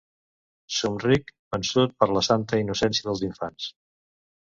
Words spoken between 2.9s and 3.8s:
dels infants.